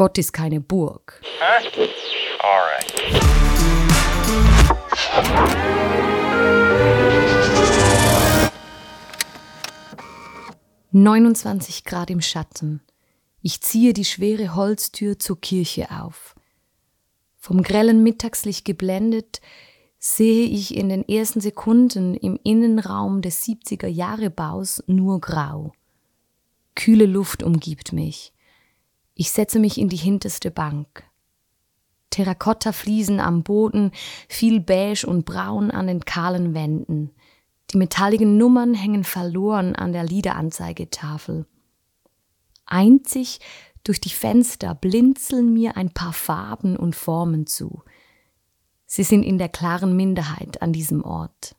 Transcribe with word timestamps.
Gott 0.00 0.16
ist 0.16 0.32
keine 0.32 0.62
Burg. 0.62 1.20
Huh? 1.40 1.86
Alright. 2.38 2.90
29 10.92 11.84
Grad 11.84 12.08
im 12.08 12.22
Schatten. 12.22 12.80
Ich 13.42 13.60
ziehe 13.60 13.92
die 13.92 14.06
schwere 14.06 14.54
Holztür 14.54 15.18
zur 15.18 15.38
Kirche 15.38 15.90
auf. 15.90 16.34
Vom 17.36 17.62
grellen 17.62 18.02
Mittagslicht 18.02 18.64
geblendet, 18.64 19.42
sehe 19.98 20.46
ich 20.46 20.74
in 20.74 20.88
den 20.88 21.06
ersten 21.06 21.42
Sekunden 21.42 22.14
im 22.14 22.40
Innenraum 22.42 23.20
des 23.20 23.44
70er 23.44 23.86
Jahre 23.86 24.30
Baus 24.30 24.82
nur 24.86 25.20
grau. 25.20 25.74
Kühle 26.74 27.04
Luft 27.04 27.42
umgibt 27.42 27.92
mich. 27.92 28.32
Ich 29.20 29.32
setze 29.32 29.58
mich 29.58 29.76
in 29.76 29.90
die 29.90 29.98
hinterste 29.98 30.50
Bank. 30.50 31.04
Terrakotta-Fliesen 32.08 33.20
am 33.20 33.42
Boden, 33.42 33.92
viel 34.30 34.60
beige 34.60 35.06
und 35.06 35.26
braun 35.26 35.70
an 35.70 35.88
den 35.88 36.06
kahlen 36.06 36.54
Wänden. 36.54 37.10
Die 37.70 37.76
metalligen 37.76 38.38
Nummern 38.38 38.72
hängen 38.72 39.04
verloren 39.04 39.76
an 39.76 39.92
der 39.92 40.04
Liederanzeigetafel. 40.04 41.44
Einzig 42.64 43.40
durch 43.84 44.00
die 44.00 44.08
Fenster 44.08 44.74
blinzeln 44.74 45.52
mir 45.52 45.76
ein 45.76 45.92
paar 45.92 46.14
Farben 46.14 46.78
und 46.78 46.96
Formen 46.96 47.46
zu. 47.46 47.82
Sie 48.86 49.02
sind 49.02 49.22
in 49.22 49.36
der 49.36 49.50
klaren 49.50 49.94
Minderheit 49.94 50.62
an 50.62 50.72
diesem 50.72 51.04
Ort. 51.04 51.56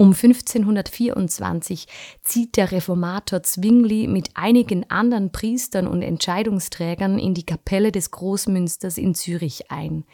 Um 0.00 0.14
1524 0.14 1.86
zieht 2.24 2.56
der 2.56 2.72
Reformator 2.72 3.42
Zwingli 3.42 4.06
mit 4.06 4.30
einigen 4.32 4.88
anderen 4.88 5.30
Priestern 5.30 5.86
und 5.86 6.00
Entscheidungsträgern 6.00 7.18
in 7.18 7.34
die 7.34 7.44
Kapelle 7.44 7.92
des 7.92 8.10
Großmünsters 8.10 8.96
in 8.96 9.14
Zürich 9.14 9.70
ein. 9.70 10.04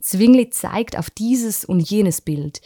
Zwingli 0.00 0.48
zeigt 0.48 0.96
auf 0.96 1.10
dieses 1.10 1.66
und 1.66 1.80
jenes 1.80 2.22
Bild. 2.22 2.62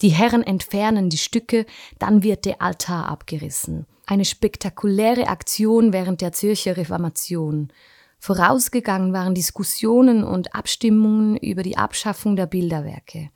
Die 0.00 0.10
Herren 0.10 0.44
entfernen 0.44 1.10
die 1.10 1.18
Stücke, 1.18 1.66
dann 1.98 2.22
wird 2.22 2.44
der 2.44 2.62
Altar 2.62 3.08
abgerissen. 3.08 3.86
Eine 4.06 4.24
spektakuläre 4.24 5.26
Aktion 5.26 5.92
während 5.92 6.20
der 6.20 6.30
Zürcher 6.30 6.76
Reformation. 6.76 7.72
Vorausgegangen 8.20 9.12
waren 9.12 9.34
Diskussionen 9.34 10.22
und 10.22 10.54
Abstimmungen 10.54 11.36
über 11.36 11.64
die 11.64 11.76
Abschaffung 11.76 12.36
der 12.36 12.46
Bilderwerke. 12.46 13.30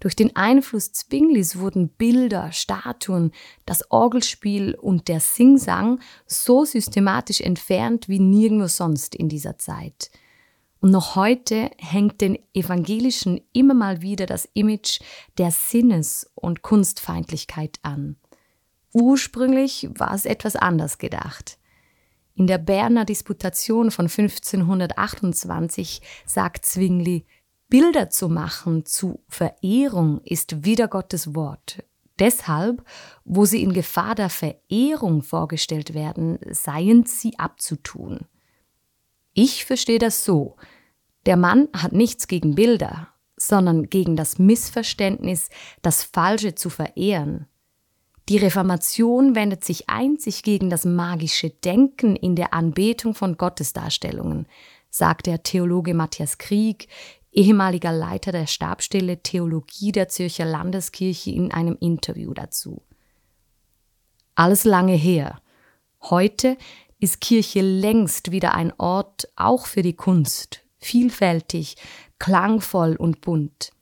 Durch 0.00 0.14
den 0.14 0.36
Einfluss 0.36 0.92
Zwinglis 0.92 1.58
wurden 1.58 1.88
Bilder, 1.88 2.52
Statuen, 2.52 3.32
das 3.66 3.90
Orgelspiel 3.90 4.74
und 4.74 5.08
der 5.08 5.20
Singsang 5.20 6.00
so 6.26 6.64
systematisch 6.64 7.40
entfernt 7.40 8.08
wie 8.08 8.20
nirgendwo 8.20 8.68
sonst 8.68 9.14
in 9.14 9.28
dieser 9.28 9.58
Zeit. 9.58 10.10
Und 10.80 10.92
noch 10.92 11.16
heute 11.16 11.70
hängt 11.78 12.20
den 12.20 12.38
Evangelischen 12.54 13.40
immer 13.52 13.74
mal 13.74 14.00
wieder 14.00 14.26
das 14.26 14.48
Image 14.54 15.00
der 15.36 15.50
Sinnes- 15.50 16.30
und 16.36 16.62
Kunstfeindlichkeit 16.62 17.80
an. 17.82 18.14
Ursprünglich 18.92 19.88
war 19.94 20.14
es 20.14 20.24
etwas 20.24 20.54
anders 20.54 20.98
gedacht. 20.98 21.58
In 22.36 22.46
der 22.46 22.58
Berner 22.58 23.04
Disputation 23.04 23.90
von 23.90 24.04
1528 24.06 26.00
sagt 26.24 26.64
Zwingli, 26.64 27.26
Bilder 27.68 28.08
zu 28.08 28.28
machen 28.28 28.86
zu 28.86 29.20
Verehrung 29.28 30.20
ist 30.24 30.64
wieder 30.64 30.88
Gottes 30.88 31.34
Wort. 31.34 31.84
Deshalb, 32.18 32.82
wo 33.24 33.44
sie 33.44 33.62
in 33.62 33.72
Gefahr 33.72 34.14
der 34.14 34.30
Verehrung 34.30 35.22
vorgestellt 35.22 35.94
werden, 35.94 36.38
seien 36.50 37.04
sie 37.04 37.38
abzutun. 37.38 38.20
Ich 39.34 39.64
verstehe 39.64 39.98
das 39.98 40.24
so. 40.24 40.56
Der 41.26 41.36
Mann 41.36 41.68
hat 41.74 41.92
nichts 41.92 42.26
gegen 42.26 42.54
Bilder, 42.54 43.08
sondern 43.36 43.88
gegen 43.88 44.16
das 44.16 44.38
Missverständnis, 44.38 45.48
das 45.82 46.02
Falsche 46.02 46.54
zu 46.54 46.70
verehren. 46.70 47.46
Die 48.28 48.38
Reformation 48.38 49.34
wendet 49.34 49.64
sich 49.64 49.88
einzig 49.88 50.42
gegen 50.42 50.70
das 50.70 50.84
magische 50.84 51.50
Denken 51.50 52.16
in 52.16 52.34
der 52.34 52.52
Anbetung 52.52 53.14
von 53.14 53.36
Gottesdarstellungen, 53.36 54.46
sagt 54.90 55.26
der 55.26 55.42
Theologe 55.42 55.94
Matthias 55.94 56.38
Krieg 56.38 56.88
ehemaliger 57.32 57.92
Leiter 57.92 58.32
der 58.32 58.46
Stabstelle 58.46 59.22
Theologie 59.22 59.92
der 59.92 60.08
Zürcher 60.08 60.44
Landeskirche 60.44 61.30
in 61.30 61.52
einem 61.52 61.76
Interview 61.80 62.32
dazu. 62.34 62.82
Alles 64.34 64.64
lange 64.64 64.94
her. 64.94 65.40
Heute 66.00 66.56
ist 67.00 67.20
Kirche 67.20 67.60
längst 67.60 68.30
wieder 68.30 68.54
ein 68.54 68.72
Ort 68.78 69.28
auch 69.36 69.66
für 69.66 69.82
die 69.82 69.94
Kunst, 69.94 70.64
vielfältig, 70.78 71.76
klangvoll 72.18 72.96
und 72.96 73.20
bunt. 73.20 73.72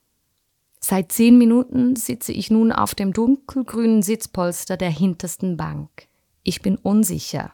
Seit 0.81 1.11
zehn 1.13 1.37
Minuten 1.37 1.97
sitze 1.97 2.33
ich 2.33 2.51
nun 2.51 2.71
auf 2.71 2.95
dem 2.95 3.13
dunkelgrünen 3.13 4.03
Sitzpolster 4.03 4.77
der 4.77 4.91
hintersten 4.91 5.57
Bank. 5.57 6.09
Ich 6.43 6.63
bin 6.63 6.77
unsicher, 6.77 7.53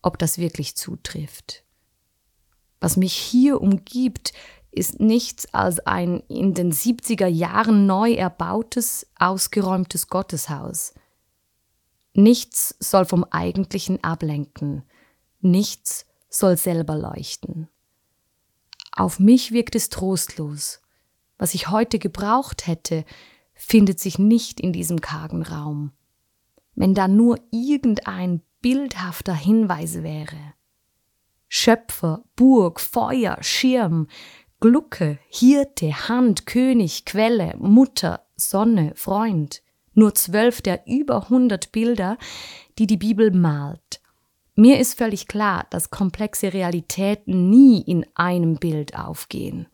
ob 0.00 0.18
das 0.18 0.38
wirklich 0.38 0.76
zutrifft. 0.76 1.64
Was 2.80 2.96
mich 2.96 3.14
hier 3.14 3.60
umgibt, 3.60 4.32
ist 4.74 5.00
nichts 5.00 5.52
als 5.54 5.78
ein 5.80 6.20
in 6.28 6.52
den 6.52 6.72
70er 6.72 7.26
Jahren 7.26 7.86
neu 7.86 8.12
erbautes, 8.12 9.06
ausgeräumtes 9.18 10.08
Gotteshaus. 10.08 10.94
Nichts 12.12 12.74
soll 12.80 13.04
vom 13.04 13.24
Eigentlichen 13.24 14.02
ablenken, 14.02 14.82
nichts 15.40 16.06
soll 16.28 16.56
selber 16.56 16.96
leuchten. 16.96 17.68
Auf 18.92 19.18
mich 19.18 19.52
wirkt 19.52 19.74
es 19.74 19.88
trostlos. 19.88 20.80
Was 21.38 21.54
ich 21.54 21.68
heute 21.68 21.98
gebraucht 21.98 22.66
hätte, 22.66 23.04
findet 23.54 24.00
sich 24.00 24.18
nicht 24.18 24.60
in 24.60 24.72
diesem 24.72 25.00
kargen 25.00 25.42
Raum. 25.42 25.92
Wenn 26.74 26.94
da 26.94 27.08
nur 27.08 27.38
irgendein 27.50 28.42
bildhafter 28.60 29.34
Hinweis 29.34 30.02
wäre. 30.02 30.54
Schöpfer, 31.48 32.24
Burg, 32.34 32.80
Feuer, 32.80 33.38
Schirm, 33.40 34.08
Glucke, 34.64 35.18
Hirte, 35.28 36.08
Hand, 36.08 36.46
König, 36.46 37.04
Quelle, 37.04 37.54
Mutter, 37.58 38.24
Sonne, 38.34 38.92
Freund. 38.96 39.62
Nur 39.92 40.14
zwölf 40.14 40.62
der 40.62 40.86
über 40.86 41.28
hundert 41.28 41.70
Bilder, 41.70 42.16
die 42.78 42.86
die 42.86 42.96
Bibel 42.96 43.30
malt. 43.30 44.00
Mir 44.54 44.80
ist 44.80 44.96
völlig 44.96 45.28
klar, 45.28 45.66
dass 45.68 45.90
komplexe 45.90 46.54
Realitäten 46.54 47.50
nie 47.50 47.82
in 47.82 48.06
einem 48.14 48.56
Bild 48.56 48.96
aufgehen. 48.98 49.66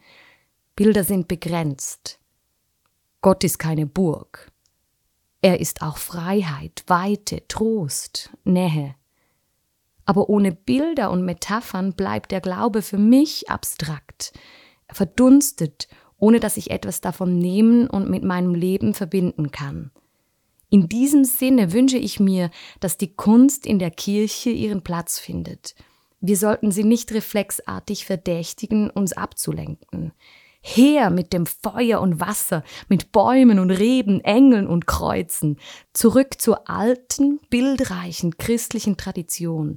Bilder 0.74 1.04
sind 1.04 1.28
begrenzt. 1.28 2.18
Gott 3.20 3.44
ist 3.44 3.60
keine 3.60 3.86
Burg. 3.86 4.50
Er 5.40 5.60
ist 5.60 5.82
auch 5.82 5.98
Freiheit, 5.98 6.82
Weite, 6.88 7.46
Trost, 7.46 8.30
Nähe. 8.42 8.96
Aber 10.04 10.28
ohne 10.28 10.50
Bilder 10.50 11.12
und 11.12 11.24
Metaphern 11.24 11.92
bleibt 11.92 12.32
der 12.32 12.40
Glaube 12.40 12.82
für 12.82 12.98
mich 12.98 13.48
abstrakt 13.48 14.32
verdunstet, 14.92 15.88
ohne 16.18 16.40
dass 16.40 16.56
ich 16.56 16.70
etwas 16.70 17.00
davon 17.00 17.38
nehmen 17.38 17.88
und 17.88 18.10
mit 18.10 18.22
meinem 18.22 18.54
Leben 18.54 18.94
verbinden 18.94 19.50
kann. 19.50 19.90
In 20.68 20.88
diesem 20.88 21.24
Sinne 21.24 21.72
wünsche 21.72 21.98
ich 21.98 22.20
mir, 22.20 22.50
dass 22.78 22.96
die 22.96 23.14
Kunst 23.14 23.66
in 23.66 23.78
der 23.78 23.90
Kirche 23.90 24.50
ihren 24.50 24.82
Platz 24.82 25.18
findet. 25.18 25.74
Wir 26.20 26.36
sollten 26.36 26.70
sie 26.70 26.84
nicht 26.84 27.12
reflexartig 27.12 28.04
verdächtigen, 28.04 28.88
uns 28.90 29.12
abzulenken. 29.12 30.12
Her 30.62 31.08
mit 31.08 31.32
dem 31.32 31.46
Feuer 31.46 32.00
und 32.00 32.20
Wasser, 32.20 32.62
mit 32.88 33.12
Bäumen 33.12 33.58
und 33.58 33.70
Reben, 33.70 34.20
Engeln 34.20 34.66
und 34.66 34.86
Kreuzen, 34.86 35.58
zurück 35.94 36.40
zur 36.40 36.68
alten, 36.68 37.40
bildreichen 37.48 38.36
christlichen 38.36 38.98
Tradition, 38.98 39.74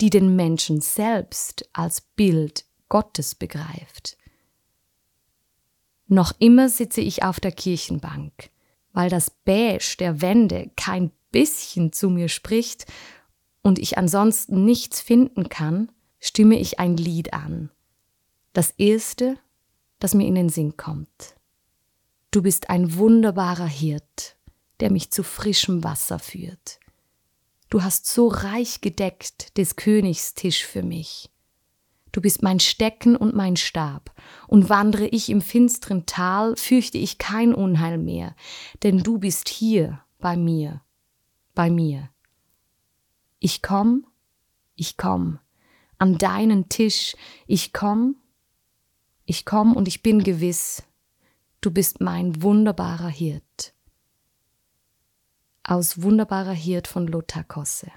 die 0.00 0.10
den 0.10 0.34
Menschen 0.34 0.80
selbst 0.80 1.68
als 1.72 2.00
Bild 2.00 2.64
Gottes 2.88 3.36
begreift. 3.36 4.15
Noch 6.08 6.32
immer 6.38 6.68
sitze 6.68 7.00
ich 7.00 7.22
auf 7.22 7.40
der 7.40 7.52
Kirchenbank, 7.52 8.50
weil 8.92 9.10
das 9.10 9.30
Beige 9.30 9.96
der 9.98 10.20
Wände 10.20 10.70
kein 10.76 11.10
bisschen 11.32 11.92
zu 11.92 12.08
mir 12.08 12.28
spricht 12.28 12.86
und 13.62 13.78
ich 13.78 13.98
ansonsten 13.98 14.64
nichts 14.64 15.00
finden 15.00 15.48
kann, 15.48 15.90
stimme 16.20 16.58
ich 16.58 16.78
ein 16.78 16.96
Lied 16.96 17.32
an. 17.32 17.70
Das 18.52 18.70
erste, 18.70 19.36
das 19.98 20.14
mir 20.14 20.26
in 20.26 20.34
den 20.34 20.48
Sinn 20.48 20.76
kommt. 20.76 21.34
Du 22.30 22.42
bist 22.42 22.70
ein 22.70 22.94
wunderbarer 22.94 23.66
Hirt, 23.66 24.36
der 24.80 24.90
mich 24.90 25.10
zu 25.10 25.22
frischem 25.22 25.82
Wasser 25.82 26.18
führt. 26.18 26.78
Du 27.68 27.82
hast 27.82 28.06
so 28.06 28.28
reich 28.28 28.80
gedeckt 28.80 29.58
des 29.58 29.74
Königs 29.76 30.34
Tisch 30.34 30.64
für 30.64 30.82
mich. 30.82 31.30
Du 32.16 32.22
bist 32.22 32.42
mein 32.42 32.60
Stecken 32.60 33.14
und 33.14 33.36
mein 33.36 33.56
Stab, 33.56 34.10
und 34.48 34.70
wandre 34.70 35.06
ich 35.06 35.28
im 35.28 35.42
finsteren 35.42 36.06
Tal, 36.06 36.56
fürchte 36.56 36.96
ich 36.96 37.18
kein 37.18 37.52
Unheil 37.52 37.98
mehr, 37.98 38.34
denn 38.82 39.02
du 39.02 39.18
bist 39.18 39.50
hier 39.50 40.00
bei 40.18 40.34
mir, 40.34 40.80
bei 41.54 41.68
mir. 41.68 42.08
Ich 43.38 43.60
komm, 43.60 44.06
ich 44.76 44.96
komm, 44.96 45.40
an 45.98 46.16
deinen 46.16 46.70
Tisch. 46.70 47.14
Ich 47.46 47.74
komm, 47.74 48.16
ich 49.26 49.44
komm 49.44 49.76
und 49.76 49.86
ich 49.86 50.02
bin 50.02 50.24
gewiss, 50.24 50.84
du 51.60 51.70
bist 51.70 52.00
mein 52.00 52.40
wunderbarer 52.42 53.10
Hirt. 53.10 53.74
Aus 55.64 56.00
Wunderbarer 56.00 56.54
Hirt 56.54 56.88
von 56.88 57.08
Lothar 57.08 57.44
Kosse. 57.44 57.92